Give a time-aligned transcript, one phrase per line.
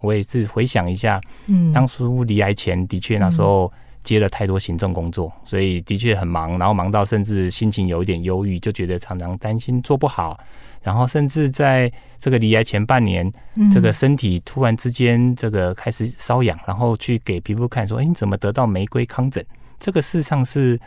[0.00, 3.70] 我也是回想一下，嗯，当初离癌前的确那时候
[4.04, 10.38] 接了太多行政工作，所以的确很忙，然后忙到甚至心情有一点忧郁，就觉得常常担心做不好，
[10.82, 13.28] 然后甚至在这个离癌前半年，
[13.72, 19.44] 这个身体突然之间这个开始瘙痒，然后去给皮肤看，说，哎，你怎么得到玫瑰糠疹？
[19.78, 20.78] 这个事实上是，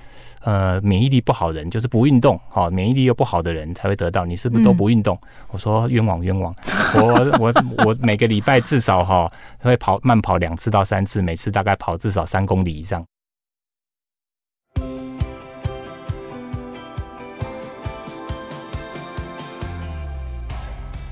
[0.41, 4.25] 呃，免疫力不好的人，就是不运动，好、哦，免疫力又不好的人才会得到。
[4.25, 5.17] 你是不是都不运动？
[5.21, 6.53] 嗯、我说冤枉冤枉，
[6.95, 7.53] 我我
[7.85, 13.05] 我每个礼拜至少哈、哦、会跑慢跑两次到三次，每次大概跑至少三公里以上。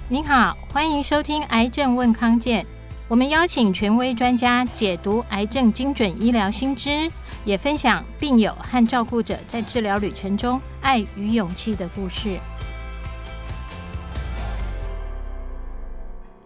[0.09, 2.63] 您好，欢迎收听《癌症问康健》。
[3.07, 7.11] 我们邀请权威专家解读癌症精准医疗新知，
[7.45, 12.39] 也分享病友和照顾者在治疗旅程中爱与勇气的故事。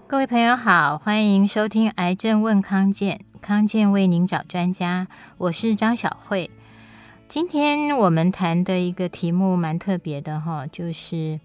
[0.07, 6.51] 各位朋友好，欢迎收听《癌症问康健》，康健为您找专家，我是张晓慧。
[7.27, 11.39] 今天我们谈的一个题目蛮特别的哈，就是。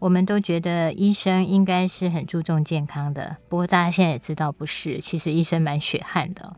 [0.00, 6.54] 我们都觉得医生应该是很注重健康的，不过大家现在也知道不是，其实医生蛮血汗的。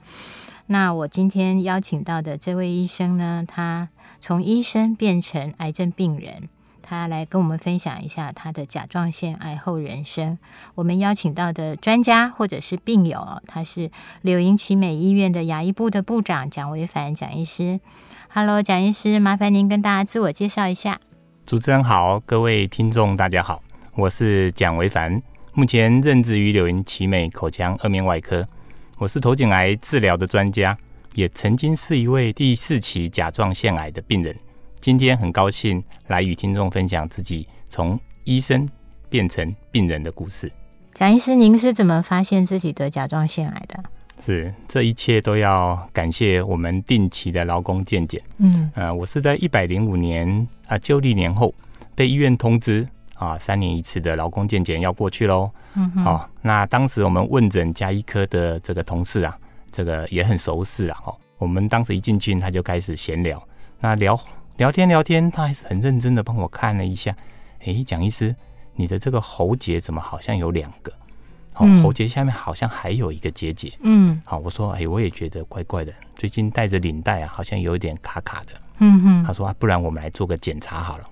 [0.68, 3.88] 那我今天邀请到的这位医生呢，他
[4.20, 6.48] 从医生变成癌症病人，
[6.82, 10.36] 他来跟我们分享一下他的甲状腺癌后人生。
[10.74, 13.90] 我们邀请到的专家或者是病友，他是
[14.22, 17.78] 柳营奇美医院的牙医部的部长蒋维凡蒋医师。
[18.28, 21.00] Hello，蒋医师，麻烦您跟大家自我介绍一下。
[21.46, 23.62] 主持人好，各位听众大家好，
[23.94, 25.22] 我是蒋维凡，
[25.54, 28.48] 目前任职于柳营奇美口腔颌面外科，
[28.98, 30.76] 我是头颈癌治疗的专家，
[31.14, 34.34] 也曾经是一位第四期甲状腺癌的病人。
[34.80, 38.66] 今天很高兴来与听众分享自己从医生
[39.10, 40.50] 变成病人的故事。
[40.94, 43.84] 蒋医师，您是怎么发现自己得甲状腺癌的？
[44.24, 48.22] 是，这一切都要感谢我们定期的劳工健检。
[48.38, 51.54] 嗯，呃，我是在一百零五年啊旧历年后
[51.94, 55.50] 被医院通知啊，三年一次的劳工健检要过去喽。
[55.74, 59.36] 嗯哼，哦，那当时我们问诊加医科的这个同事啊，
[59.72, 60.98] 这个也很熟识啊。
[61.04, 63.42] 哦，我们当时一进去他就开始闲聊，
[63.80, 64.18] 那聊
[64.56, 67.14] 聊天聊天，他还是很认真的帮我看了一下。
[67.64, 68.34] 哎，蒋医师，
[68.74, 70.92] 你的这个喉结怎么好像有两个？
[71.52, 73.72] 好，喉结下面好像还有一个结节。
[73.80, 78.52] 嗯，好，我说，哎，我也觉得怪怪的，最近带着领带啊，好像有一点卡卡的。
[78.78, 81.04] 嗯哼，他说，不然我们来做个检查好了。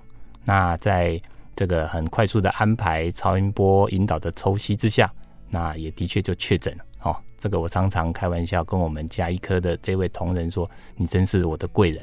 [0.45, 1.19] 那在
[1.57, 5.13] 这个很快速的安排超音波引导的抽吸之下，
[5.51, 6.85] 那也的确就确诊了。
[7.03, 12.03] 哦，这个我常常开玩笑跟我们加医科的这位同仁说，你真是我的贵人。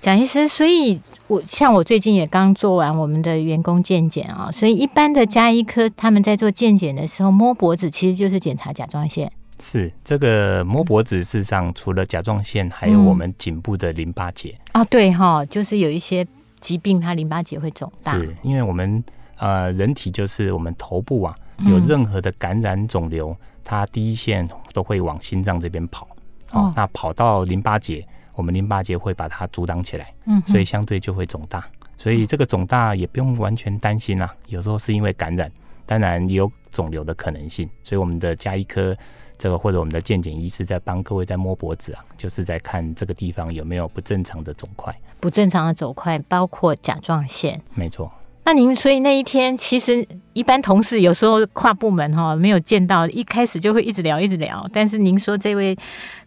[0.00, 9.30] 蒋医师，所以我像我最近也刚做完我们的员工健检啊，所以一般的加医科他们在做健检的时候摸脖子，其实就是检查甲状腺。
[9.62, 14.82] 是这个摸脖子，事实上除了甲状腺，还有我们颈部的淋巴结啊。
[14.86, 16.26] 对哈，就是有一些
[16.60, 18.12] 疾病，它淋巴结会肿大。
[18.18, 19.02] 是因为我们
[19.38, 26.06] 呃人体就是我们头部啊，有任何的感染肿瘤，它第一线都会往心脏这边跑。
[26.52, 28.06] 哦，那跑到淋巴结。
[28.36, 31.62] 我们淋巴结会把它阻挡起来，嗯，所以相对就会肿大。
[31.98, 35.50] 所以这个肿大也不用完全担心啦，有时候是因为感染，
[35.84, 37.68] 当然也有肿瘤的可能性。
[37.84, 38.96] 所以我们的加医科
[39.36, 44.94] 这个或者我们的健检医师在帮各位在摸脖子啊，就是在看这个地方有没有不正常的肿块。
[45.20, 48.10] 不正常的走快包括甲状腺，没错。
[48.44, 54.68] 那您所以那一天其实一般同事有时候跨部门哈没有见到，一开始就会一直聊一直聊。
[54.72, 55.76] 但是您说这位。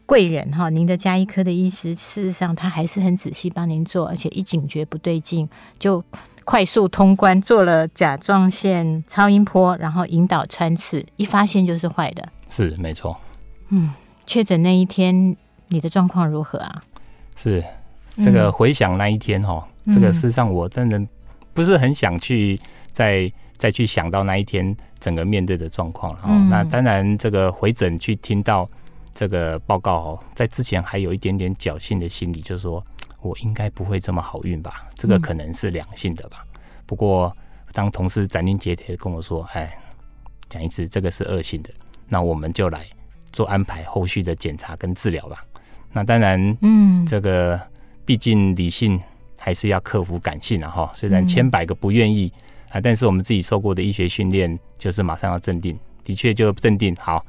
[0.06, 5.48] 贵人哈，您的加医科的医师，事实上他还是很仔细帮您做，而且一警觉不对劲，
[5.80, 6.04] 就
[6.44, 12.28] 快速通关做了甲状腺超音波，然后引导穿刺，一发现就是坏的。
[12.50, 13.18] 是没错。
[13.70, 13.92] 嗯，
[14.28, 15.38] 确诊那一天
[15.70, 16.84] 你的状况如何啊？
[17.38, 17.64] 是
[18.18, 21.02] 这个回想那一天哈，嗯、这个事实上我真的
[21.54, 22.60] 不是很想去
[22.92, 26.16] 再再去想到那一天整个面对的状况。
[26.26, 28.70] 嗯，那当然这个回诊去听到。
[29.16, 32.84] 这个报告哦，在之前还有一点点侥幸的心理，就是说
[33.22, 34.88] 我应该不会这么好运吧？
[34.96, 36.44] 这个可能是良性的吧？
[36.88, 37.32] 不过
[37.74, 39.72] 当同事斩钉截铁的跟我说：“哎，
[40.50, 41.70] 讲一次，这个是恶性的，
[42.08, 42.88] 那我们就来
[43.32, 45.46] 做安排后续的检查跟治疗吧。”
[45.94, 47.62] 那当然，嗯，这个
[48.06, 49.00] 毕竟理性
[49.40, 50.92] 还是要克服感性啊哈。
[50.94, 52.32] 虽然千百个不愿意
[52.70, 57.26] 啊，但是我们自己受过的医学训练就是马上要镇定，的确就镇定好，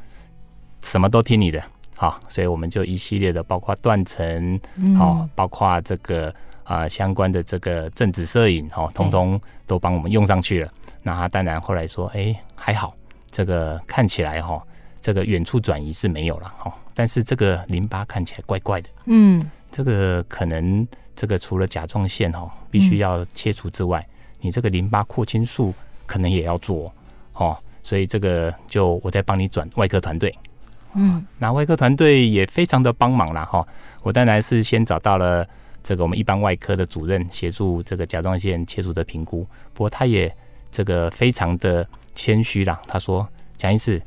[0.82, 1.62] 什么都听你的。
[1.96, 4.60] 好，所以我们就一系列的，包括断层，
[4.98, 6.28] 好、嗯，包括这个
[6.64, 10.68] 啊、呃、相关的这个正子摄影，哈，通通都帮我们用上去了。
[11.04, 12.96] 那他当然后来说，哎，还好，
[13.30, 14.60] 这个看起来哈，
[15.00, 20.86] 这个远处转移是没有了哈，但是这个淋巴看起来怪怪的，嗯，这个可能
[21.16, 24.06] 这个除了甲状腺哈必须要切除之外，
[24.40, 25.74] 你这个淋巴扩清术
[26.06, 26.94] 可能也要做
[27.32, 30.32] 哦，所以这个就我再帮你转外科团队，
[30.92, 33.66] 嗯，那外科团队也非常的帮忙啦哈，
[34.04, 35.44] 我当然是先找到了
[35.82, 40.32] 这个我们一般外科的主任协助这个甲状腺切除的评估，不过他也
[40.70, 41.84] 这个非常的
[42.14, 44.00] 谦虚啦，他说蒋医师，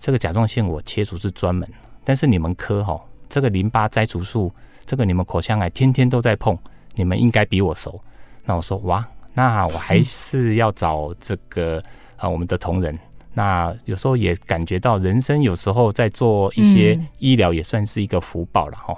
[0.00, 1.68] 这个甲状腺我切除是专门，
[2.02, 4.52] 但是你们科哈这个淋巴摘除术，
[4.84, 6.56] 这个你们口腔癌天天都在碰，
[6.94, 8.00] 你们应该比我熟，
[8.44, 9.06] 那我说哇。
[9.34, 11.82] 那我还是要找这个
[12.18, 12.94] 啊， 我们的同仁。
[13.32, 18.94] 那有时候也感觉到人生有时候在做一些医疗，也算是一个福报了哈。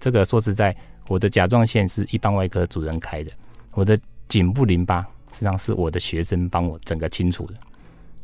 [0.00, 0.74] 这个说实在，
[1.06, 3.30] 我的甲状腺是一般外科主任开的，
[3.74, 3.96] 我的
[4.26, 7.54] 颈部淋巴实际上是我的学生帮我整个清除的。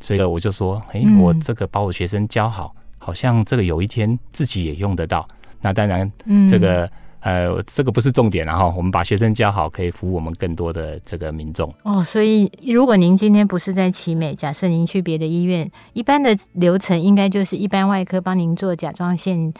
[0.00, 5.24] 所以我就说，哎，我这个把我学生教好，好像这个有一天自己也用得到。
[5.62, 6.12] 那当然，
[6.46, 6.90] 这个。
[7.24, 11.72] 呃，这个不是重点，然后我们把学生教好，可以服务我们更多的这个民众。
[11.84, 19.54] 哦，所以如果您今天不是在奇美，假设您去别的医院，一般的流程应该就是一般外科帮您做甲状腺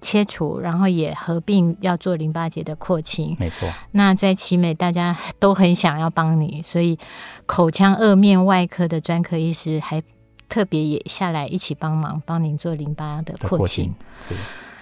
[0.00, 3.36] 切除，然后也合并要做淋巴结的扩清。
[3.40, 3.68] 没错。
[3.90, 6.96] 那在奇美，大家都很想要帮你，所以
[7.44, 10.00] 口腔颌面外科的专科医师还
[10.48, 13.92] 特别也下来一起帮忙，帮您做淋巴的扩清。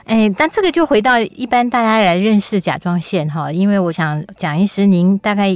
[0.08, 5.48] 哎，但这个就回到一般大家来认识甲状腺哈，因为我想蒋医师，您大概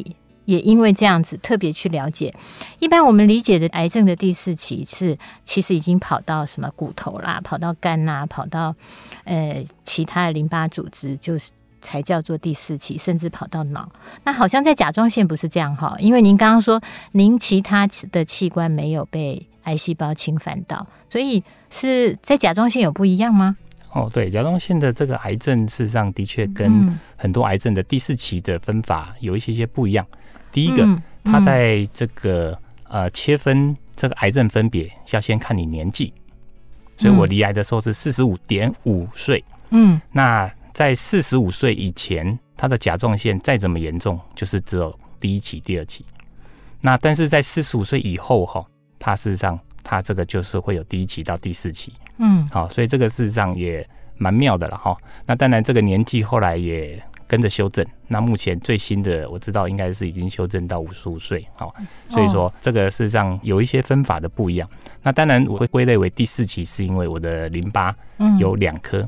[0.45, 2.35] 也因为这样子特别去了解。
[2.79, 5.17] 一般我们理解的癌症的第四期是，
[5.47, 8.77] 其实已经跑到什么骨头啦，跑到肝呐，跑到
[9.25, 11.51] 呃其他的淋巴组织，就是
[11.81, 13.91] 才叫做第四期，甚至跑到脑。
[14.23, 16.79] 那好像在甲状腺不是这样哈，因为您刚刚说
[17.13, 23.57] 您其他的器官没有被癌细胞侵犯到，所以是在甲状腺有不一样吗？
[23.93, 30.07] 哦，对，甲状腺的这个癌症，事实上的确跟很多癌症的第四期的分法有一些些不一样。
[30.51, 30.87] 第一个，
[31.25, 32.59] 它在这个
[32.89, 36.13] 呃切分这个癌症分别，要先看你年纪。
[36.97, 39.43] 所以我罹癌的时候是四十五点五岁。
[39.71, 46.05] 嗯，那在四十五岁以前，它的甲状腺再怎么严重，就是只有第一期、第二期。
[46.81, 48.65] 那但是在四十五岁以后，哈，
[48.99, 49.59] 它事实上
[49.93, 51.93] 它这个就是会有第一期到第四期。
[52.17, 53.87] 嗯，好，所以这个事实上也
[54.17, 54.97] 蛮妙的了哈。
[55.27, 57.85] 那当然，这个年纪后来也跟着修正。
[58.09, 61.47] 那目前最新的我知道应该是已经修正到五十五岁。
[61.57, 61.75] 好，
[62.09, 64.67] 所以说这个事实上有一些分法的不一样。
[65.03, 67.95] 那当然我会归类为第四期，是因为我的淋巴
[68.39, 69.07] 有两颗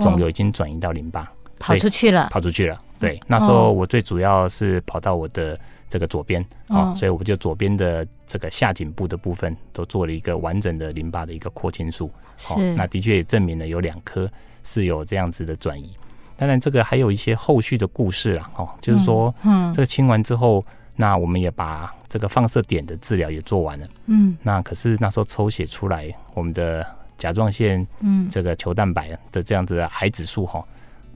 [0.00, 2.78] 肿瘤已经转移到淋巴，跑出去了，跑出去了。
[2.98, 5.58] 对，那时候我最主要是跑到我的。
[5.88, 14.28] 这个左边，哦，所以我们就左边的这个下颈部的部分都做了一个完整的淋巴的一个扩清术，好，那的确也证明了有两颗
[14.62, 15.94] 是有这样子的转移。
[16.36, 20.64] 当然，这个还有一些后续的故事啦，哦，就是说，嗯，这个清完之后，
[20.96, 26.84] 那我们也把这个放射点的治疗也做完了，嗯，那可是那时候抽血出来，我们的
[27.16, 30.62] 甲状腺，嗯，这个球蛋白的这样子的癌指数哈，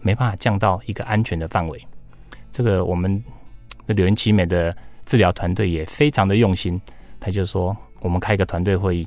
[0.01, 1.85] 没办法降到一个安全的范围，
[2.53, 3.21] 这个我们。
[3.93, 6.81] 柳营奇美的治疗团队也非常的用心，
[7.19, 9.07] 他就说我们开一个团队会议，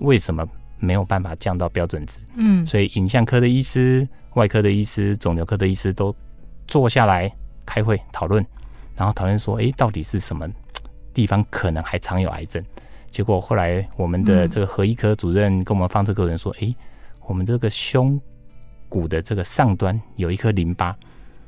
[0.00, 0.46] 为什么
[0.78, 2.18] 没有办法降到标准值？
[2.36, 6.14] 嗯，所以影像科的医师、外科的医师、肿瘤科的医师都
[6.66, 7.30] 坐下来
[7.66, 8.44] 开会讨论，
[8.96, 10.48] 然后讨论说，哎，到底是什么
[11.12, 12.64] 地方可能还藏有癌症？
[13.10, 16.74] 结果后来我们的这个核医科主任跟我们放射科人说，哎，
[17.26, 18.20] 我们这个胸
[18.88, 20.96] 骨的这个上端有一颗淋巴，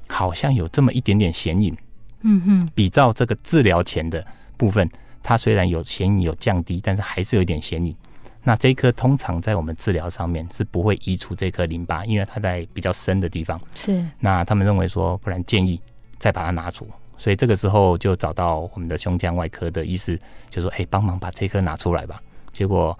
[0.08, 1.76] 好像有这么一点点显影。
[2.22, 4.24] 嗯哼，比照这个治疗前的
[4.56, 4.88] 部分，
[5.22, 7.94] 它虽然有显影有降低，但是还是有一点显影。
[8.44, 13.60] 那这一颗通常在我们治疗上面是不会移除这颗淋巴，因为它在比较深的地方。
[13.74, 14.04] 是。
[14.18, 15.80] 那他们认为说，不然建议
[16.18, 16.88] 再把它拿除。
[17.16, 20.18] 所以这个时候就找到我们的胸腔外科的医师，
[20.50, 22.20] 就说：“哎，帮忙把这颗拿出来吧。”
[22.52, 22.98] 结果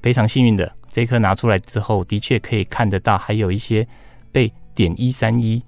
[0.00, 3.84] 非常幸运的，这颗拿出来之后，的确可以看得到还有一些
[4.30, 5.60] 被点一三一。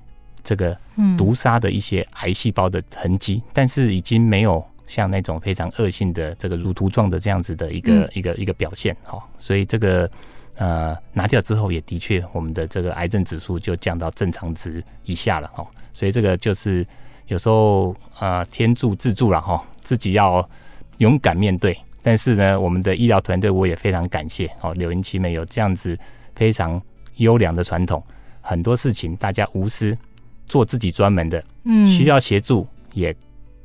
[0.47, 0.79] 这个
[1.19, 10.09] 毒杀的一些癌细胞的痕迹，但是已经没有像那种非常恶性的这个乳突状的这样子的一个、嗯、一个一个表现哈，所以这个
[10.55, 16.87] 呃拿掉之后，也的确我们的这个癌症指数就降到正常值以下了哈，所以这个就是
[17.27, 20.49] 有时候呃天助自助了哈，自己要
[20.99, 21.77] 勇敢面对。
[22.03, 25.99] 但是呢，我们的医疗团队我也非常感谢哦，柳云奇美有这样子
[26.37, 26.81] 非常
[27.17, 28.01] 优良的传统，
[28.41, 29.99] 很多事情大家无私。
[30.47, 33.15] 做自己专门的，嗯，需要协助也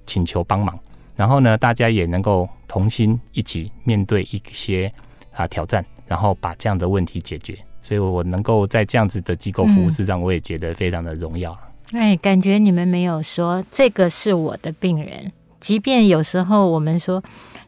[0.05, 0.77] 请求帮忙，
[1.15, 4.91] 然后呢，大家也能够同心一起面对一些
[5.33, 7.57] 啊挑战，然后把这样的问题解决。
[7.81, 11.57] 所以我能够在这样子的机构服务，实际上我也觉得非常的荣耀。
[11.93, 15.31] 哎，感觉你们没有说这个是我的病人，
[15.61, 17.23] 即便有时候我们说。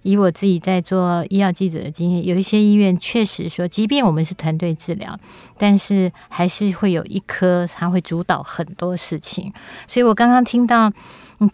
[0.06, 5.18] 以我自己在做医药记者的经验，有一些医院确实说，即便我们是团队治疗，
[5.58, 9.54] 但是还是会有一科他会主导很多事情。
[9.88, 10.92] 所以我刚刚听到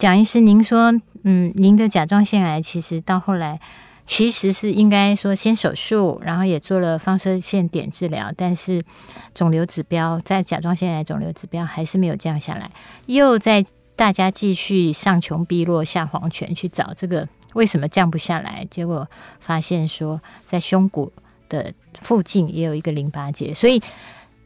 [0.00, 0.92] 蒋医师您说，
[1.22, 3.60] 嗯，您的甲状腺癌其实到后来
[4.04, 8.82] 其实是应该说先手术，然后也做了放射线点治疗，但是
[9.32, 12.68] 肿瘤指标在甲状腺癌肿瘤指标还是没有降下来，
[13.06, 13.64] 又在
[14.00, 17.28] 大家继续上穷碧落下黄泉去找这个。
[17.52, 18.66] 为什么降不下来？
[18.70, 19.06] 结果
[19.40, 21.12] 发现说，在胸骨
[21.50, 23.82] 的附近也有一个淋巴结，所以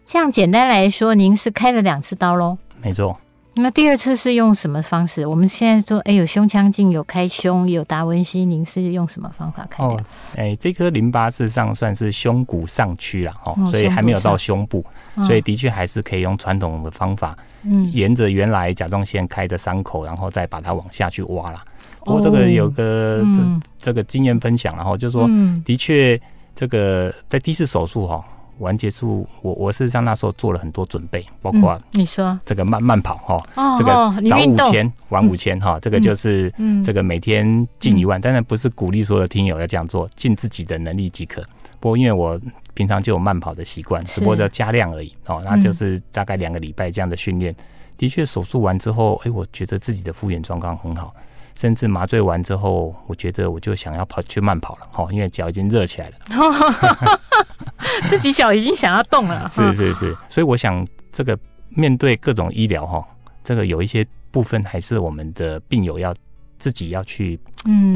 [0.04, 2.58] 这样简单来说，您是开了两次刀喽？
[2.82, 3.16] 没错。
[3.56, 5.26] 那第二次是用什么方式？
[5.26, 9.94] 我们现在说，哎，有胸腔镜，有开胸，有达文西，您是用什么方法开的？
[9.94, 10.00] 哦，
[10.36, 14.84] 哎，这颗淋巴事实上算是胸骨上区了，哦，所以还没有到胸部，
[15.14, 21.64] 哦，所以的确还是可以用传统的方法，嗯，沿着原来甲状腺开的伤口，然后再把它往下去挖啦。
[22.00, 25.28] 不过这个有个这、嗯、这个经验分享，然后就是说，
[25.64, 26.20] 的确，
[26.54, 28.22] 这个在第一次手术哈
[28.58, 32.38] 完结束，我我事实上那时候做了很多准备，包括你说。
[32.44, 33.92] 这个慢慢跑哈，这个
[34.28, 36.52] 早五千晚五千哈，这个就是
[36.84, 41.42] 这个每天进一万，当然不是鼓励所有的听友要这样做，尽自己的能力即可。
[41.80, 42.40] 不过因为我
[42.74, 47.54] 平常就有慢跑的习惯，只不过要加量而已哦，那就是大概两个礼拜这样的训练，
[47.98, 51.14] 的确手术完之后，哎，我觉得自己的复原状况很好。
[51.56, 56.16] 甚至麻醉完之后，我觉得我就想要跑去慢跑了，哈，因为脚已经热起来了，
[58.10, 59.48] 自己小已经想要动了。
[59.48, 61.38] 是是是，所以我想这个
[61.70, 63.04] 面对各种医疗，哈，
[63.42, 66.14] 这个有一些部分还是我们的病友要
[66.58, 67.38] 自己要去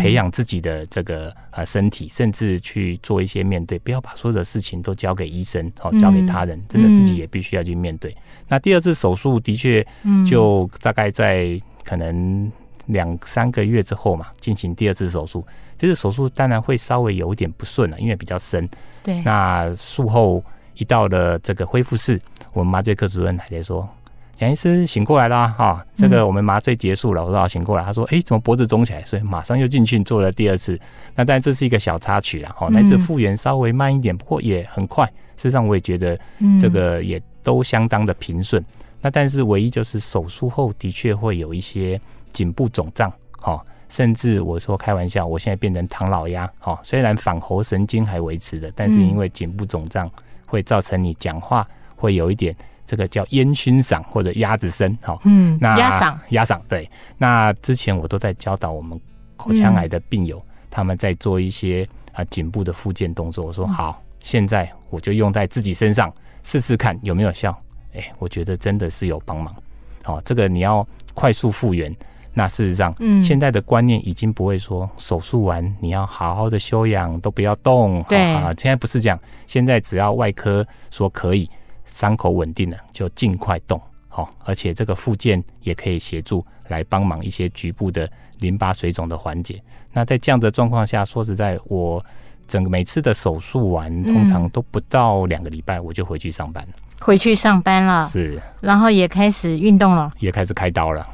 [0.00, 8.16] 培养自己的这个呃身体，甚至去做一些面对，不要把所有的事情都交给医生，哦交给他人，真的自己也必须要去面对。
[8.48, 9.86] 那第二次手术的确
[10.26, 12.50] 就大概在可能。
[12.88, 15.46] 两三个月之后嘛，进行第二次手术。
[15.78, 18.68] 这次手术当然会稍微有一点不顺了，因为比较深。
[19.02, 19.22] 对。
[19.22, 20.42] 那术后
[20.74, 22.20] 一到了这个恢复室，
[22.52, 23.88] 我们麻醉科主任还在说
[24.34, 27.22] ：“蒋医师醒过来啦哈、哦，这个我们麻醉结束了。
[27.22, 30.78] 嗯”我说：“醒过来。”他说：“哎，怎么脖子肿起来？”所以马上又进去做了第二次。
[31.14, 35.06] 那但这是一个小插曲了哈，那次复原稍微慢一点，不过也很快。
[35.36, 36.18] 事实上我也觉得
[36.60, 38.64] 这个也都相当的平顺。
[39.00, 42.00] 那但是唯一就是手术后的确会有一些。
[42.30, 50.10] 颈部肿胀，好，甚至我说开玩笑，我现在变成唐老鸭，好，虽然反喉神经还维持的，但是因为颈部肿胀，
[50.46, 51.66] 会造成你讲话
[51.96, 52.54] 会有一点
[52.84, 59.00] 这个叫烟熏嗓或者鸭子声，好，嗯，那鸭嗓，鸭嗓，对，那之前我都在教导我们
[59.36, 67.58] 口腔癌的病友，他们在做一些啊颈部的复健动作，我说好，现在我就用在自己身上试试看有没有效，
[67.94, 69.54] 哎，我觉得真的是有帮忙，
[70.02, 71.94] 好，这个你要快速复原。
[72.38, 78.00] 那事实上，嗯，现在的观念已经不会说手术完你要好好的休养，都不要动。
[78.08, 79.18] 对啊，现在不是这样。
[79.44, 81.50] 现在只要外科说可以，
[81.84, 83.80] 伤口稳定了，就尽快动。
[84.06, 89.60] 好，而且这个复健也可以协助来帮忙一些局部的淋巴水肿的缓解。
[89.92, 92.04] 那在这样的状况下，说实在，我
[92.46, 96.72] 整个每次的手术完，通常都不到两个礼拜，我就回去上班了。
[97.00, 101.06] 回去上班了，是，然后也开始运动了，也开始开刀了。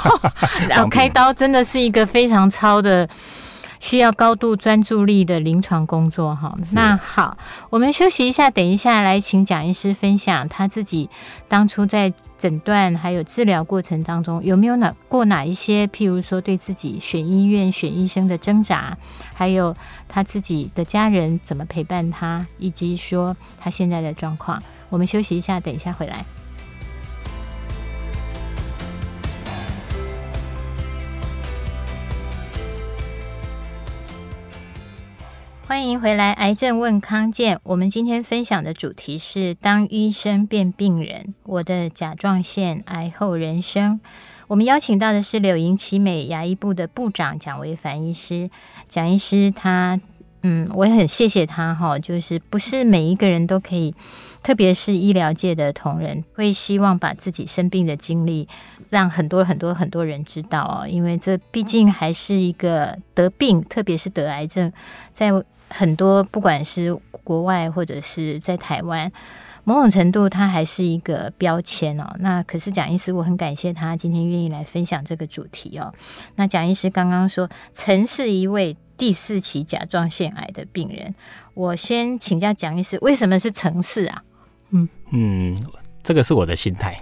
[0.68, 3.08] 然后开刀真的是一个非常超的、
[3.80, 6.54] 需要高度专注力的临床工作哈。
[6.72, 7.36] 那好，
[7.70, 11.08] 我们休息一下，等一下来请蒋医师分享他自己
[11.48, 18.96] 当初在诊断还有治疗过程当中有没有哪过哪一些，譬如说对自己选医院、选医生的挣扎，
[19.32, 19.74] 还有
[20.08, 24.62] 他自己的家人怎么陪伴他，以及说他现在的状况。
[24.92, 26.26] 我们休息一下，等一下回来。
[35.66, 37.58] 欢迎回来，癌症问康健。
[37.62, 43.98] 我们今天分享的主题是“当医生变病人”，我的甲状腺癌后人生。
[44.46, 48.50] 我们邀请到的是柳营奇美牙医部的部长蒋维凡医师。
[48.86, 49.98] 蒋医师他，
[50.42, 53.94] 嗯，我也很谢谢他哈，就是不是每一个人都可以。
[54.42, 58.48] 特别是医疗界的同仁会希望把自己生病的经历
[58.90, 64.72] 让很多很多很多人知道哦，因为这毕竟还是一个得病，特别是得癌症，
[65.10, 65.30] 在
[65.68, 66.92] 很多不管是
[67.24, 69.10] 国外或者是在台湾，
[69.64, 72.14] 某种程度它还是一个标签哦。
[72.18, 75.94] 那可是蒋医师，我很感谢他今天愿意来分享这个主题哦。
[76.36, 78.76] 那蒋医师刚刚说，曾是一位。
[78.98, 81.12] 第四期甲状腺癌的病人。
[81.54, 84.22] 我先请教蒋医师，为什么是橙四啊？
[84.72, 85.56] 嗯嗯，
[86.02, 86.98] 这个是我的心态。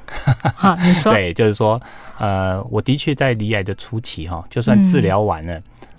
[0.55, 1.13] 好，你说。
[1.15, 1.81] 对，就是说，
[2.19, 5.59] 呃，我的确在离癌的初期哈，就算治疗完了，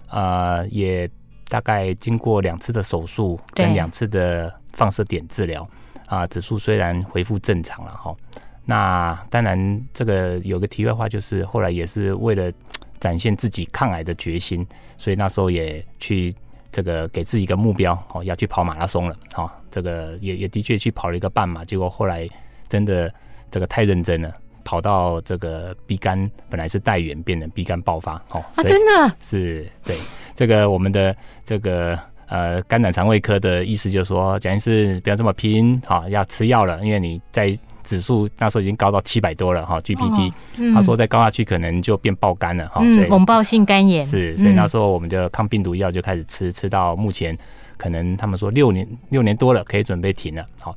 [0.09, 0.23] 嗯、
[0.59, 1.09] 呃，也
[1.47, 5.63] 大概经过两次的手术跟两次的放射点治疗
[6.05, 8.15] 啊、呃，指数虽然恢复正常了哈。
[8.63, 12.51] 那当然，这个有个题外话，就是后来也是为了
[12.99, 14.65] 展现自己抗癌的决心，
[14.97, 16.33] 所以那时候也去
[16.71, 19.15] 这个给自己一个目标哦，要去跑马拉松了。
[19.33, 22.27] 哈，这个也也的确去跑了一个半马，结果后来
[22.69, 23.11] 真的
[23.49, 24.31] 这个太认真了，
[24.63, 28.15] 跑到这个鼻肝本来是带原，变成鼻肝爆发。
[28.29, 29.95] 哦，啊，真的是对
[30.35, 31.97] 这个我们的这个
[32.27, 37.57] 呃肝胆肠胃科的意思就是说，蒋医师不要这么拼，好，要吃药了，因为你在。
[37.83, 47.37] 指数那时候已经高到七百多了哈，GPT，、哦嗯、他说再高下去可能就变爆肝了哈，嗯，猛爆性肝炎是，所以那时候我们的抗病毒药就开始吃，吃到目前
[47.77, 50.45] 可能他们说六年六年多了，可以准备停了。
[50.59, 50.75] 好，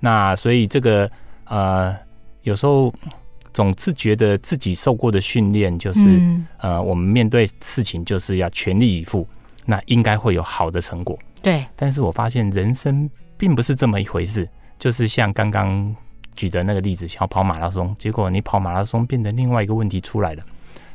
[0.00, 1.10] 那所以这个
[1.44, 1.94] 呃，
[2.42, 2.92] 有时候
[3.52, 9.26] 总是觉得自己受过的训练就是、嗯、呃，我们面对事情就是要全力以赴，
[9.64, 11.18] 那应该会有好的成果。
[11.42, 14.48] 对，但是我发现人生并不是这么一回事，
[14.78, 15.94] 就是像刚刚。
[16.36, 20.42] 举的那个例子，想要跑马拉松，结果你跑马拉松变成另外一个问题出来了，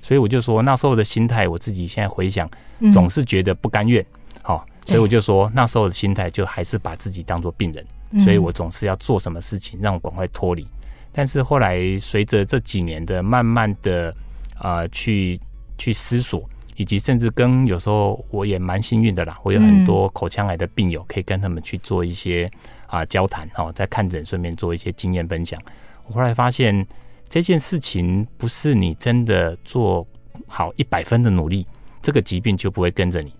[0.01, 2.50] 所以我就说那时候的心态，我自己现在回想，
[2.93, 4.05] 总是觉得不甘愿，
[4.41, 7.86] 好、嗯，所以我就说那时候的心态就还是把自己当做病人，
[8.24, 10.65] 所以我总是要做什么事情让我赶快脱离。
[11.12, 14.15] 但是后来随着这几年的慢慢的
[14.62, 15.39] 呃去
[15.77, 22.50] 去思索，以及甚至跟有时候我也蛮幸运的啦，我有很多口腔癌的病友可以跟他们去做一些。
[22.91, 25.60] 啊，交谈哦，在看诊顺便做一些经验分享。
[26.05, 26.86] 我后来发现
[27.27, 30.05] 这件事情不是你真的做
[30.45, 31.65] 好一百分的努力，
[32.01, 33.33] 这个疾病就不会跟着你。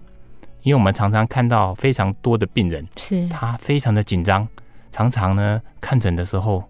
[0.64, 4.48] 因为我们常常看到非常多的病人，是他非常的紧张，
[4.92, 6.64] 常常呢看诊的时候，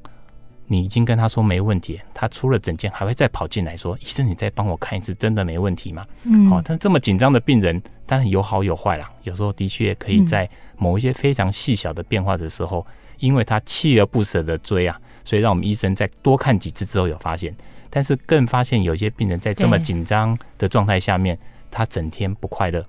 [0.65, 7.79] 你已经跟他说没问题，他出了诊间还会再跑进来说：“医生，你再帮我看一次，真的没问题吗？”嗯，好，但这么紧张的病人，
[8.12, 9.10] 当然有好有坏啦。
[9.24, 10.50] 有时候的确可以在。
[10.76, 12.84] 某一些非常细小的变化的时候，
[13.19, 17.56] 因为他锲而不舍的追啊，所以让我们医生在多看几次之后有发现。
[17.88, 21.38] 但是更发现有些病人在这么紧张的状态下面，
[21.69, 22.84] 他整天不快乐，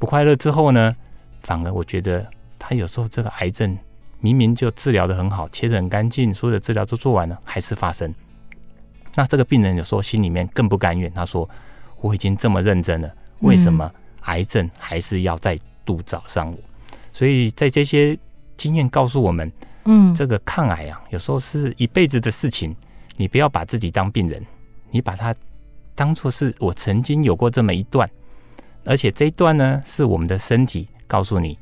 [0.00, 0.96] 不快乐之后呢，
[1.44, 2.26] 反而我觉得
[2.58, 3.78] 他有时候这个癌症
[4.18, 8.12] 明明就治疗的很好，切的很干净，所有的治疗都做完了，还是发生。
[9.14, 11.48] 那这个病人有时候心里面更不甘愿，他说
[12.02, 13.88] ：“我已经这么认真了，为什么
[14.26, 16.58] 癌症还是要再度找上我？”
[17.12, 18.16] 所以在这些
[18.56, 19.50] 经验告诉我们，
[19.86, 22.76] 嗯，这个抗癌啊，有时候是一辈子的事情。
[23.18, 24.44] 你不要把自己当病人，
[24.90, 25.34] 你把它
[25.94, 28.06] 当做是我曾经有过这么一段，
[28.84, 31.58] 而且这一段呢，是我们的身体告诉你，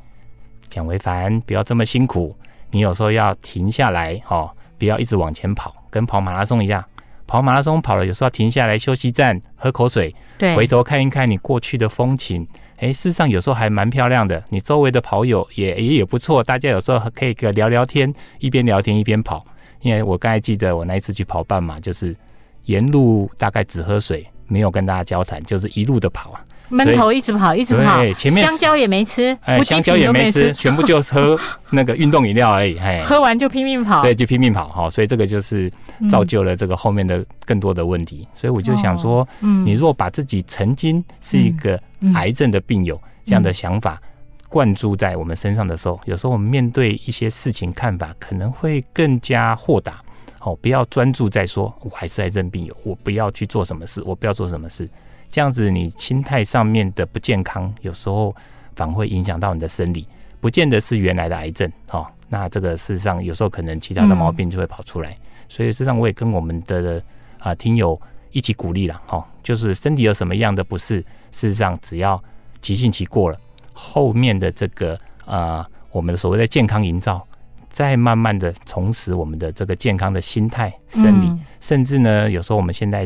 [0.69, 2.37] 蒋维凡不要这么辛苦，
[2.73, 6.85] 你有时候要停下来哦，不要一直往前跑，跟跑马拉松一样，
[7.27, 12.47] 跑马拉松跑了，有时候要停下来休息站，喝口水，对，回头看一看你过去的风情。
[12.77, 19.45] 哎，事实上有时候还蛮漂亮的，你周围的跑友也也也不错，大家有时候可以个聊聊天，一边聊天一边跑。
[19.81, 22.17] 因为我刚才记得我那一次去跑半马，就是
[22.65, 26.45] 沿路大概只喝水，没有跟大家交谈，就是一路的跑啊。
[26.69, 31.39] 闷头一直跑，一直跑，前面香蕉也没吃，哎，香蕉也没吃，全部就喝
[31.71, 35.71] 那个运动饮料而已，哎，喝完就拼命跑，对，就拼命跑哈，所以这个就是
[36.09, 38.21] 造就了这个后面的更多的问题。
[38.23, 41.79] 嗯、所以我就想说，嗯，你若把自己曾经是一个
[42.15, 44.01] 癌症的病友这样的想法
[44.49, 50.01] 灌注在我们身上的时候，有时候我们面对一些事情看法可能会更加豁达。
[50.41, 54.87] 哦，不要专注在说我还是癌症病友，我不要去做什么事，我不要做什么事。
[55.35, 58.33] 这样子，你心态上面的不健康，有时候
[58.77, 60.07] 反而会影响到你的生理，
[60.39, 62.07] 不见得是原来的癌症哦。
[62.29, 65.11] 那这个事实上，有时候可能其他的毛病就会跑出来。
[65.11, 65.19] 嗯、
[65.49, 67.03] 所以事实上，我也跟我们的
[67.41, 71.01] 啊听友一起鼓励了哈，就是身体有什么样的不适，
[71.33, 72.23] 事实上只要
[72.61, 73.37] 急性期过了，
[73.73, 77.27] 后面的这个啊，我们的所谓的健康营造，
[77.71, 83.05] 再慢慢的重拾我们的这个健康的心态、生理，嗯、甚至呢，有时候我们现在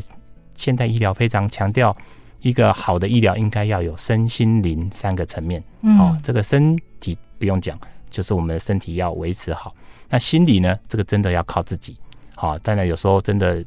[0.54, 1.96] 现代医疗非常强调。
[2.42, 9.74] 一个好的医疗应该要有身心灵三个层面，嗯、哦，这个身体不用讲，就是我们的身体要维持好。
[10.08, 10.78] 那心理呢？
[10.88, 11.96] 这个真的要靠自己，
[12.34, 13.62] 好、哦，当然有时候真的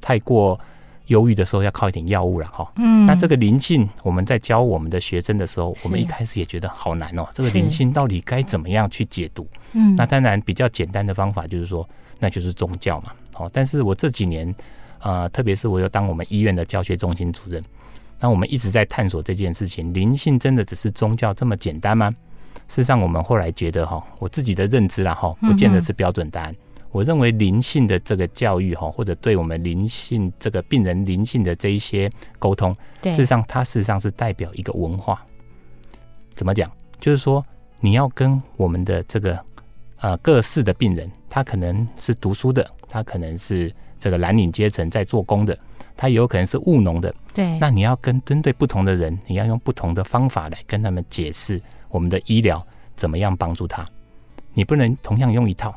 [0.00, 0.58] 太过
[1.06, 2.68] 忧郁的时候，要靠一点药物了，哈、哦。
[2.76, 3.06] 嗯。
[3.06, 7.28] 那这个灵性，我们在教我们的学生的时候，我们一开始也觉得好难哦。
[7.32, 9.46] 这个灵性到底该怎么样去解读？
[9.74, 9.94] 嗯。
[9.94, 13.12] 那当然比较简单的方法就是说，那就是宗教嘛。
[13.32, 14.48] 好、哦，但是我这几年
[14.98, 17.62] 啊、呃，特别是我又当我们医院的教学中心主任。
[18.24, 22.10] 那我们一直在探索这件事情，灵性真的只是宗教这么简单吗？
[22.68, 26.50] 事实上，我们后来觉得哈，我自己的认知啦哈，不见得是标准答案。
[26.50, 26.56] 嗯、
[26.90, 35.22] 我认为灵性的这个教育哈，或者对我们灵性这个病人灵性的这一些沟通，事实上它事实上是代表一个文化。
[36.34, 36.72] 怎么讲？
[36.98, 37.44] 就是说
[37.78, 39.38] 你要跟我们的这个
[40.00, 43.70] 呃各式的病人，他可能是读书的，他可能是
[44.04, 45.58] 这个蓝领阶层在做工的，
[45.96, 47.14] 他也有可能是务农的。
[47.32, 51.58] 对，那你要跟针对不同的人，你要用不同的方法来跟他们解释。
[51.88, 52.62] 我们的医疗
[52.96, 53.82] 怎么样帮助他？
[54.52, 55.74] 你不能同样用一套，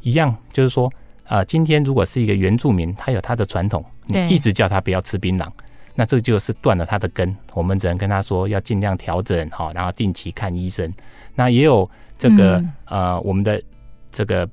[0.00, 0.88] 一样就是说，
[1.22, 5.48] 啊、呃，今天如果是一个原住民，他有他的传统，你一直叫他不要吃槟榔，
[5.94, 7.32] 那这就是断了他的根。
[7.54, 10.92] 我们只能跟他说要尽量调整好，然后定期看医生。
[11.36, 11.88] 那也有
[12.18, 13.62] 这个、嗯、呃，我们的
[14.10, 14.48] 这个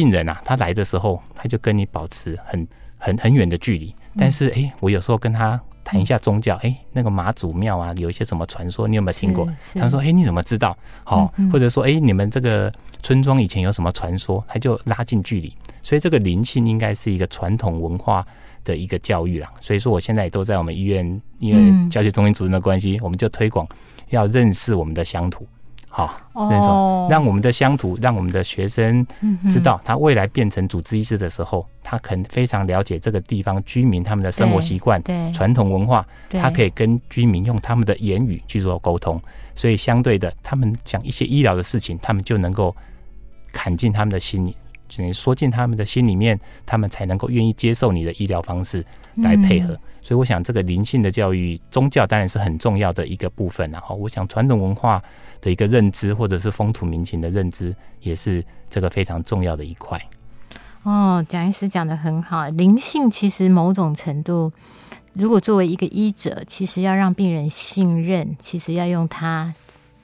[0.00, 2.66] 病人啊，他来的时候他就跟你保持很
[2.98, 5.60] 很很远的距离，但是哎，我有时候跟他。
[5.82, 9.48] 谈一下宗教，哎、欸，那个妈祖庙啊，有一些什么传说，你有没有听过？
[9.74, 10.76] 他说，哎、欸，你怎么知道？
[11.04, 14.44] 好，或者说，哎、欸，你们这个村庄以前有什么传说？
[14.46, 15.52] 他就拉近距离。
[15.82, 18.24] 所以这个灵性应该是一个传统文化
[18.62, 19.50] 的一个教育啦。
[19.60, 23.66] 所以说，我现在也都在我们医院，因为教学中心主任的关系，我们就推广
[24.10, 25.44] 要认识我们的乡土。
[25.92, 29.04] 好，那种让我们的乡土，让我们的学生
[29.50, 35.02] 知道，他未来变成主治医师的时候，他可能非常了解这个地方居民他们的生活习惯、
[35.34, 39.20] 传统文化，他可以跟居民用他们的言语去做沟通，
[39.56, 42.74] 所以相对的，他们讲一些医疗的事情，他们就能够
[43.52, 44.56] 砍进他们的心里。
[44.88, 48.84] 只能说进他们的心里面，他们才能够愿意接受你的医疗方式
[49.16, 49.74] 来配合。
[49.74, 53.70] 嗯、所以，我想这个灵性的教育，宗教当然是很重要的一个部分。
[53.70, 55.02] 然后，我想传统文化
[55.40, 60.00] 的一个认知，或者是风土民情的认知，也是这个非常重要的一块。
[60.82, 62.48] 哦，蒋医师讲的很好。
[62.48, 64.52] 灵性其实某种程度，
[65.12, 69.54] 如果作为一个医者，其实要让病人信任，其实要用他。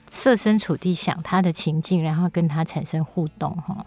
[0.09, 3.85] 设身处地想他的情境，然后跟他产生互动哈。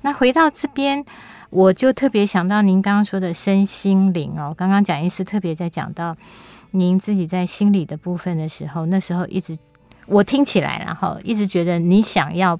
[0.00, 1.04] 那回到这边，
[1.52, 4.54] 我就特别想到您刚刚说的身心灵哦。
[4.56, 6.16] 刚刚蒋医师特别在讲到
[6.70, 9.58] 您自己在心理的部分的时候，那时候一直
[10.06, 12.58] 我听起来，然后一直觉得你想要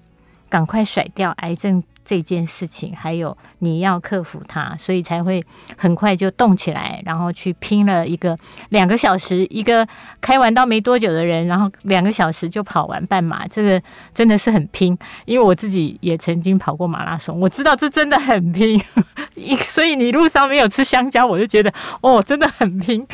[0.51, 1.83] 赶快甩掉癌症。
[2.05, 5.45] 这件事情，还有你要克服它，所以才会
[5.77, 8.39] 很快就动起来，然后去拼了一个
[8.71, 9.87] 两个小时，一个
[10.21, 13.83] 开完刀没多久的人，然后两个小时就跑完半马，这个
[14.15, 14.97] 真的是很拼。
[15.25, 18.83] 因为我自己也曾经跑过马拉松，我知道这真的很拼。
[19.63, 23.07] 所以你路上没有吃香蕉，我就觉得哦，真的很拼。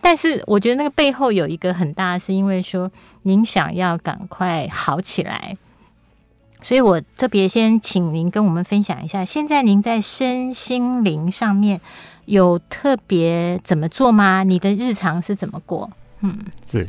[0.00, 2.90] 但是我觉得那个背后有一个很大，是因为说
[3.22, 5.56] 您想要赶快好起来。
[6.62, 11.80] 所以我特别先请您跟我们分享一下，现在您在身心灵上面
[12.26, 14.44] 有特别怎么做吗？
[14.44, 15.90] 你的日常是怎么过？
[16.20, 16.88] 嗯，是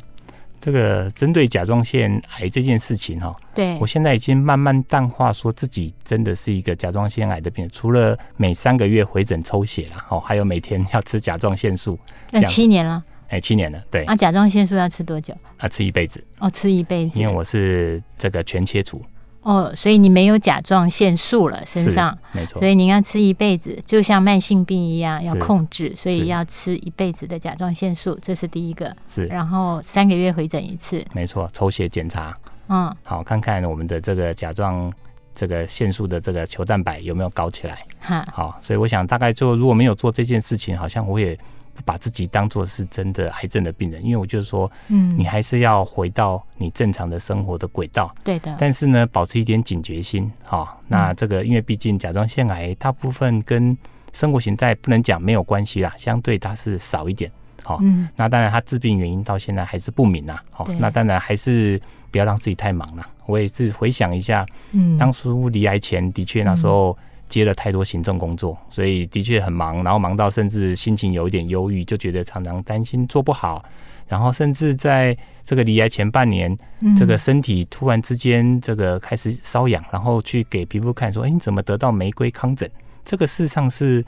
[0.60, 11.98] 这个针对甲状腺癌这件事情哈，对我现在已经慢慢淡化，说自己真的是一个甲状腺癌的病人，除了每三个月回诊抽血了，哦，还有每天要吃甲状腺素，
[12.32, 15.36] 那七年了，哎，七年了，对啊，甲状腺素要吃多久？
[15.58, 19.04] 啊，吃一辈子哦，吃一辈子，因为我是这个全切除。
[19.44, 22.60] 哦，所以你没有甲状腺素了身上，没错。
[22.60, 28.96] 所以你要吃一辈子，就像慢性病一样要控制，所以要吃一辈子的甲状腺素，这是第一个。
[29.08, 32.36] 是，然后三个月回诊一次，没错，抽血检查，
[32.70, 34.92] 嗯，好，看看我们的这个甲状
[35.34, 37.80] 这个腺素的这个球蛋白有没有高起来。
[38.00, 41.38] 哈，好，所以我想大概就如果没有做这件事情，好像我也。
[41.74, 48.56] 不把自己当做是真的癌症的病人，因为我就是说，嗯，你还是要回到你正常的生活的轨道，对的。
[48.60, 50.78] 但是呢，保持一点警觉心，哈。
[50.88, 53.76] 那这个，因为毕竟甲状腺癌大部分跟
[54.12, 57.32] 生活形态不能讲没有关系啦，相对它是少一点，
[57.64, 57.80] 好。
[57.82, 58.08] 嗯。
[58.16, 60.68] 那当然，它致病原因到现在还是不明呐，好。
[60.80, 61.82] 那当然还是
[62.12, 63.08] 不要让自己太忙了。
[63.26, 66.96] 我也是回想一下，嗯，当初离癌前的确那时候。
[67.34, 73.64] 接了太多行政工作，所以的确很忙，然后忙到甚至心情有一点忧郁，就觉得常常担心做不好，
[74.08, 82.70] 然后甚至在这个离癌前半年，嗯、这个身体突然之间这个开始瘙痒，然后去给皮肤看，说：“哎，你怎么得到玫瑰糠疹？”
[83.04, 84.06] 这个事实上是。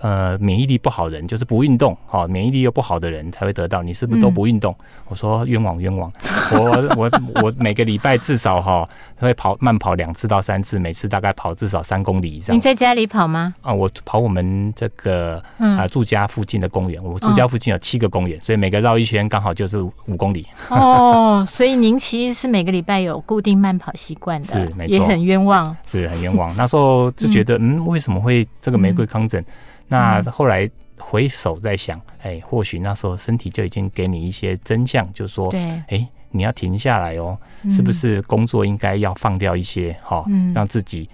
[0.00, 3.82] 呃，免疫力不好的人就是不运动，哈、哦，免疫力又不好的人才会得到。
[3.82, 4.72] 你是不是都不运动？
[4.78, 6.12] 嗯、我说冤枉冤枉，
[6.52, 7.10] 我我
[7.42, 12.54] 我每个礼拜至少哈、哦、会跑慢跑两次到三次，每次大概跑至少三公里以上。
[12.54, 13.54] 你在家里跑吗？
[13.60, 20.46] 啊，我跑我们这个啊、呃、住家附近的公园，我住家附近有七个公园，哦、所以每个绕一圈刚好就是五公里。
[20.68, 26.54] 哦，所以您其实是每个礼拜有固定慢跑习惯的，是没错，也很冤枉，是很冤枉。
[26.56, 29.46] 那时候就觉得，嗯，为什么会这个玫瑰康疹，嗯、
[29.88, 37.36] 那后来回首在想，哎、欸，或许那时候身体就已经给你一些真相，就是说，哎对、欸，你要停下来哦，
[37.70, 41.08] 是不是工作应该要放掉一些哈，嗯、让自己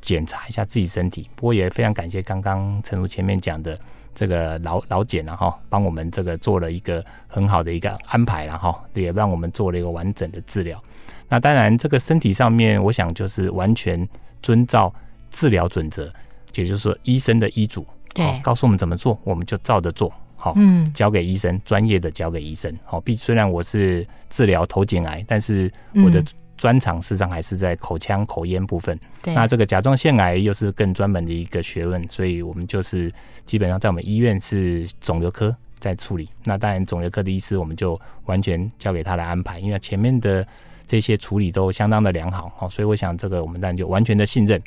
[0.00, 1.28] 检查一下自己身体。
[1.34, 3.78] 不过也非常感谢刚刚陈如前面讲的。
[4.16, 10.80] 这个老老检然后帮我们这个做了一个很好的一个安排，然后也让我们做了一个完整的治疗。
[11.28, 14.08] 那当然，这个身体上面，我想就是完全
[14.40, 14.94] 遵照
[15.32, 16.08] 治疗准则，
[16.54, 17.84] 也就是说医生的医嘱，
[18.14, 22.98] 对，告诉我们怎么做，我们就照着做，好，嗯，交给医生，专业的交给医生，好。
[23.00, 26.24] 毕虽然我是治疗头颈癌，但是我的。
[26.56, 33.12] 专长事实上还是在口腔口咽部分，对那这个甲状腺癌又是更专门的一个学问，所以我们就是
[33.44, 36.28] 基本上在我们医院是肿瘤科在处理。
[36.44, 40.46] 那当然肿瘤科的医师我们就完全交给他来安排，因为前面的
[40.86, 44.62] 这些处理都相当的良好，哦，所以我想这个我们当然就完全的信任。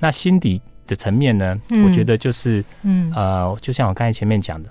[0.00, 4.68] 那心理的层面呢，嗯、我觉得就是，嗯呃，就像我刚才前面讲的，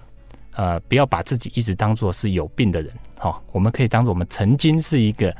[0.56, 5.34] 呃，不要把自己一直当做是有病的人，哈、哦，我们可以当做我们曾经是一个。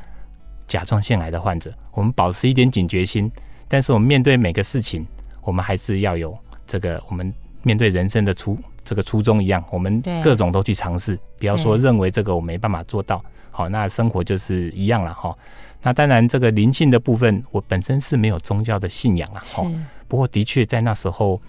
[0.68, 3.32] 甲状腺癌的患者，我们保持一点警觉心，
[3.68, 5.02] 但是我们面对每个事情，
[5.40, 15.34] 我们还是要有这个我们面对人生的初这个初衷一样，我们各种都去尝试，不要说认为这个我没办法做到，好，那生活就是一样了哈。
[15.80, 19.66] 那当然，这个灵性的部分，我本身是没有宗教的信仰啊，哈。
[20.08, 21.40] 不过的确在那时候，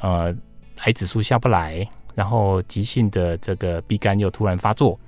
[0.00, 0.34] 呃，
[0.84, 4.98] 癌指数下不来，然后急性的这个鼻肝又突然发作，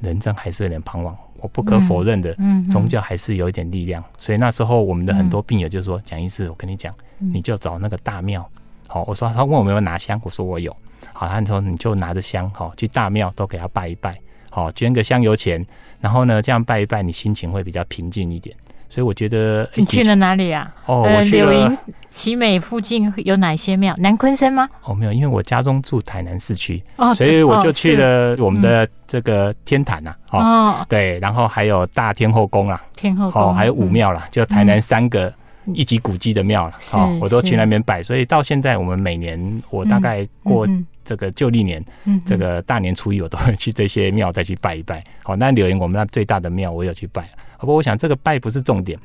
[0.00, 1.16] 人真还是有点彷徨。
[1.42, 2.36] 我不可否认的，
[2.70, 4.04] 宗教还是有一点力量。
[4.18, 8.46] 所以那时候我们的很多病友就说：“蒋医师，我跟你讲，你就找那个大庙。”
[8.86, 10.74] 好，我说他问我有没有拿香，我说我有。
[11.14, 14.18] 好，他说你就拿着香，好，去大庙都给他拜一拜，
[14.50, 15.64] 好，捐个香油钱，
[15.98, 18.54] 然后呢，这样拜一拜，你心情会比较平静一点。
[18.90, 20.74] 所以我觉得你去了哪里啊？
[20.84, 21.78] 哦，我去了。
[22.10, 23.94] 奇美附近有哪些庙？
[23.98, 24.68] 南昆山吗？
[24.82, 35.32] 哦，没有，因为我家中住台南市区，哦，所以我就去了我们的这个天坛呐，哦，对，然后还有大天后宫啊，天后宫，还有武庙啦，就台南三个
[35.72, 38.02] 一级古迹的庙了，哦，我都去那边拜。
[38.02, 40.66] 所以到现在，我们每年我大概过
[41.04, 41.82] 这个旧历年，
[42.26, 45.02] 这个大年初一，我都会去这些庙再去拜一拜。
[45.22, 47.28] 好，那柳营我们那最大的庙，我有去拜。
[47.58, 48.98] 不过，我想这个拜不是重点，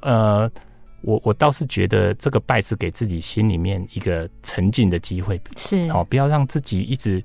[0.00, 0.50] 呃，
[1.02, 7.22] 我我倒是觉得这个拜是给自己心里面一个沉静的机会，是好，不要让自己一直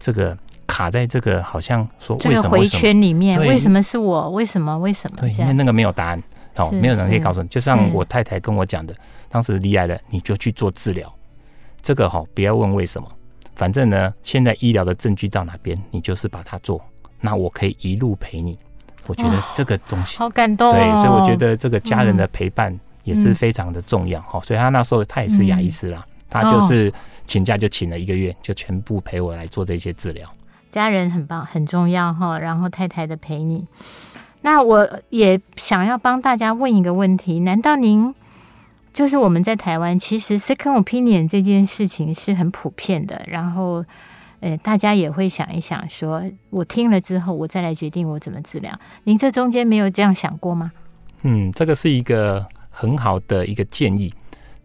[0.00, 0.36] 这个
[0.66, 4.30] 卡在这个好像说为什么这个回圈里面，为什么是我？
[4.30, 4.76] 为什么？
[4.78, 5.16] 为什么？
[5.18, 6.22] 对，因为那个没有答案，
[6.54, 7.48] 好，没有人可以告诉你。
[7.48, 8.94] 就像我太太跟我讲的，
[9.28, 11.12] 当时离癌了，你就去做治疗，
[11.82, 13.08] 这个哈，不要问为什么，
[13.54, 16.80] 反正呢，现在医疗的证据到哪边，你就是把它做，
[17.20, 18.58] 那我可以一路陪你。
[19.06, 24.40] 我觉得这个东西好感动，对，所以我觉得这个家人的陪伴也是非常的重要哈。
[24.40, 26.92] 所以他那时候他也是牙医师啦，他就是
[27.24, 30.28] 请假就请了一个月，就全部陪我来做这些治疗。
[30.70, 32.38] 家人很棒，很重要哈。
[32.38, 33.64] 然后太太的陪你，
[34.42, 38.14] 那我也想要帮大家问一个问题：难道您
[38.92, 43.22] 就是我们在台湾，其实 second opinion 这件事情是很普遍的？
[43.26, 43.84] 然后。
[44.40, 48.70] 呃，大家也会想一想说，说我听了之后，我再来决定我怎么治疗。
[49.04, 50.70] 您这中间没有这样想过吗？
[51.22, 54.12] 嗯，这个是一个很好的一个建议。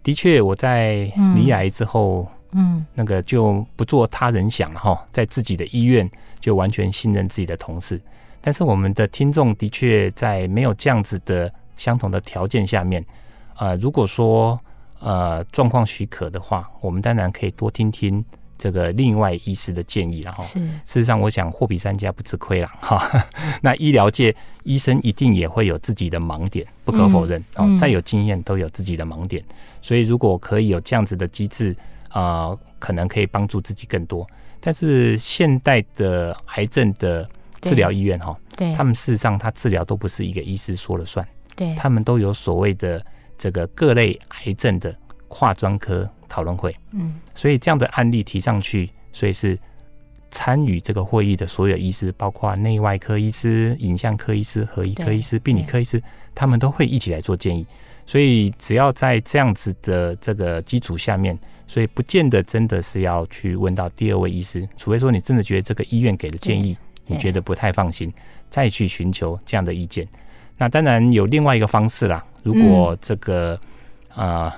[0.02, 8.02] 的确，我在离癌之后，嗯，那个就不做他人想了哈，在自己的医院就完全信任自己的同事。
[8.42, 13.06] 但是我们的听众的确在没有这样子的相同的条件下面，
[13.58, 14.60] 呃，如果说
[15.00, 18.24] 呃状况许可的话，我们当然可以多听听。
[18.60, 23.02] 这个另外医师的建议，然后事实上，我想货比三家不吃亏了哈。
[23.64, 27.68] 那医疗界医生一定也会有自己的盲点，不可否认哦。
[27.80, 29.42] 再有经验都有自己的盲点，
[29.82, 31.74] 所以如果可以有这样子的机制
[32.10, 34.28] 啊，可能可以帮助自己更多。
[34.60, 37.28] 但是现代的癌症的
[37.62, 43.02] 治疗医院哈，对，他们事实上他治疗都不是一个医师说了算，对，他们都有所谓的
[43.38, 44.94] 这个各类癌症的
[45.30, 46.10] 跨专科。
[46.30, 49.58] 讨论会，嗯，所以这样的案例提上去，所以是
[50.32, 56.02] 参与这个会议的所有医师，包括内外科医师、影像科医师、核医科医师、病理科医师，
[56.36, 57.66] 他们都会一起来做建议。
[58.06, 61.38] 所以只要在这样子的这个基础下面，
[61.68, 68.14] 所以不见得真的是要去问到第二位医师，除非说你真的觉得这个医院给的建议你觉得不太放心，
[68.50, 70.08] 再去寻求这样的意见。
[70.58, 73.60] 那当然有另外一个方式啦，如果这个
[74.14, 74.46] 啊。
[74.46, 74.54] 呃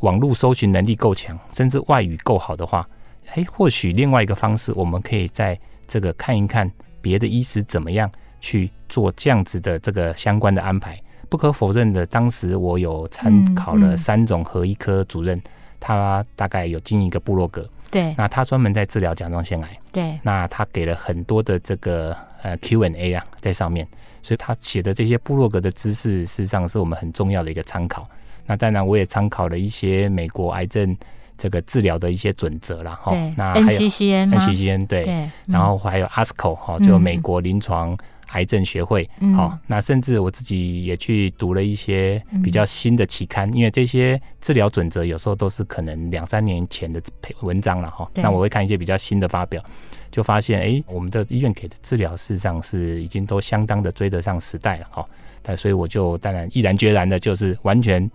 [0.00, 2.86] 网络搜寻能力够强，甚至外语够好的话，
[3.34, 11.00] 诶，或许另外一个方式，我们可以在这个看一看别的医师怎么样去做这样子的这个相关的安排。
[11.30, 15.40] 不可否认的，当时我有参考了三种核医科主任，
[15.80, 23.88] 他大概有经营一个部落格，对，那他专门在治疗甲状腺癌，对，那他给了很多的这个呃 Q&A 啊在上面，
[24.22, 28.08] 所以他写的这些部落格的知识，事实上是我们很重要的一个参考。
[28.46, 30.96] 那当然，我也参考了一些美国癌症
[31.36, 33.12] 这个治疗的一些准则啦哈。
[33.36, 37.96] 那还有 NCCN 对，对，然后还有 ASCO 哈，就美国临床
[38.32, 39.08] 癌症学会。
[39.34, 47.02] 好、嗯，那甚至我自己也去读了一些比较新的期刊，嗯、因为这些治疗准则有时候都是可能两三年前的
[47.40, 48.08] 文章了哈。
[48.14, 49.62] 那我会看一些比较新的发表，
[50.10, 55.06] 就发现哎，我们的医院给的治疗事实上是已经都相当的追得上时代了哈。
[55.42, 58.08] 但所以我就当然毅然决然的，就是完全。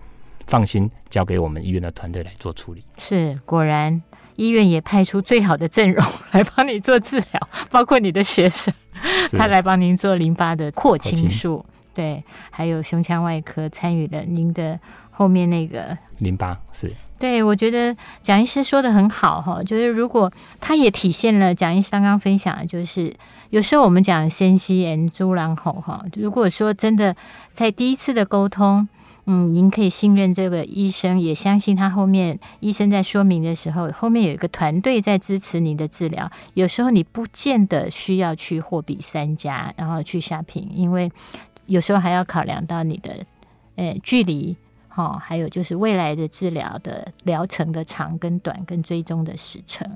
[0.50, 2.84] 放心，交给我们医院的团队来做处理。
[2.98, 4.02] 是，果然
[4.36, 8.74] 医院也派出最好的阵容来帮你做治疗，包括你的学生，
[9.38, 14.80] 他来帮您做淋巴的廓清术，对，还有胸腔外科参与了您的
[15.12, 16.58] 后面那个淋巴。
[16.72, 23.16] 是，对，我觉得蒋医师说的很好哈，就是如果他也体现了蒋医师刚刚分享的，就是
[23.52, 27.16] 有时候我们讲先西恩猪狼吼哈，如果说真的
[27.52, 28.90] 在第一次的沟通。
[29.32, 36.32] 嗯，您可以信任这个医生，也相信他后面医生在说明的时候，后面有一个团队在支持您的治疗。
[36.56, 41.12] 有时候你不见得需要去货比三家，然后去下评，因为
[41.68, 43.24] 有时候还要考量到你的
[43.76, 49.88] 呃距离，哈，还有就是未来的治疗的疗程的长跟短，跟追踪的时程。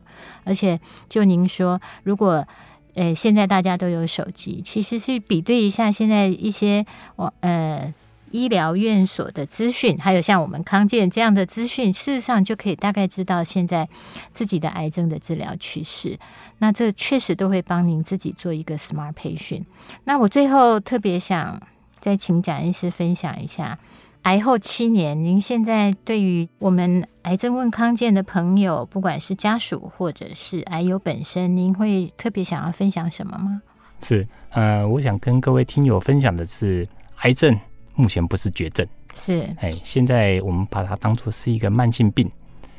[0.44, 2.48] 而且就您说，如果
[2.94, 7.92] 呃现在大家都有手机，其实是比对一下现在一些我呃。
[8.34, 13.88] 医疗院所的资讯，还有像我们康健这样的资讯，事实上就可以大概知道现在
[14.32, 16.18] 自己的癌症的治疗趋势。
[16.58, 19.64] 那这确实都会帮您自己做一个 smart 培训。
[20.06, 21.62] 那我最后特别想
[22.02, 23.78] 再请蒋医师分享一下，
[24.24, 33.62] 癌后七年，您现在对于我们癌症问康健的朋友，不管是家属或者是癌友本身，您会特别想要分享什么吗？
[34.02, 37.58] 是，呃，我想跟各位听友分享的是癌症。
[37.96, 42.30] 目前不是绝症，是哎，现在我们把它当作是一个慢性病，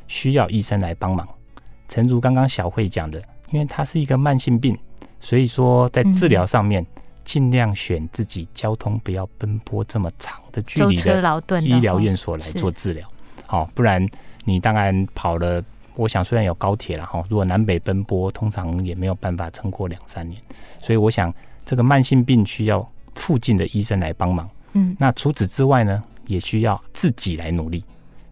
[0.06, 1.26] 需要医生来帮忙。
[1.88, 4.76] 诚如刚刚小慧讲的，因为它是一个慢性病，
[5.20, 6.84] 所以说在治疗上面
[7.22, 13.08] 尽量选自己交通不要奔波这么长的距离的医疗院所来做治疗。
[13.46, 14.04] 好，不然
[14.44, 15.62] 你当然跑了，
[15.94, 20.40] 我想虽然有高铁了哈，如果南北奔波，通常也没有办法撑过两三年。
[20.80, 21.32] 所以我想
[21.64, 24.48] 这个慢性病需要附近的医生来帮忙。
[24.74, 27.82] 嗯，那除此之外呢，也需要自己来努力。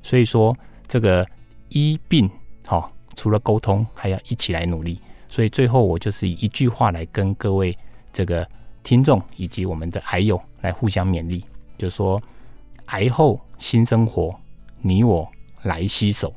[0.03, 1.27] 所以说，这个
[1.69, 2.29] 医病，
[2.67, 5.01] 好，除了沟通，还要一起来努力。
[5.29, 7.77] 所以最后，我就是以一句话来跟各位
[8.13, 8.47] 这个
[8.83, 11.45] 听众以及我们的癌友来互相勉励，
[11.79, 12.21] 就是说，
[12.87, 14.35] 癌后新生活，
[14.81, 15.27] 你我
[15.63, 16.35] 来携手，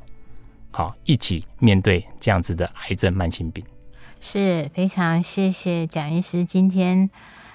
[0.70, 3.64] 好，一起面对这样子的癌症慢性病。
[4.20, 7.10] 是非常谢谢蒋医师今天。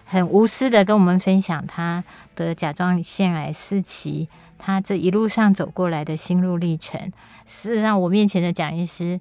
[0.06, 2.04] 很无私的跟我们分享他
[2.36, 7.12] 的甲状腺癌四期，他这一路上走过来的心路历程，
[7.46, 9.20] 是让我面前的蒋医师，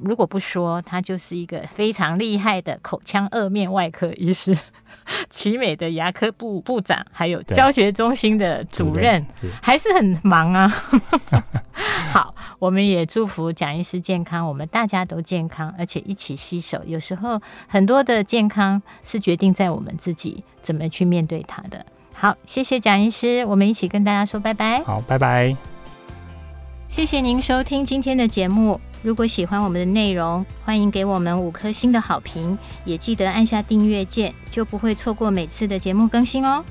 [0.00, 4.56] 如果不说，他就是一个非常厉害的口腔颌面外科医师。
[5.30, 9.24] 奇美的牙科部部长，还有教学中心的主任，
[9.62, 10.68] 还是很忙啊。
[12.12, 16.82] 好，我们也祝福蒋医师健康，我们大家都健康，而且一起携手。
[16.84, 21.84] 有时候很多的健康是决定在我们自己怎么去面对它的。
[22.12, 24.82] 好，谢谢蒋医师，我们一起跟大家说拜拜。
[24.84, 25.56] 好，拜拜。
[26.88, 28.78] 谢谢您收听今天的节目。
[29.02, 36.64] 如果喜欢我们的内容，欢迎给我们五颗星的好评，也记得按下订阅键，就不会错过每次的节目更新哦。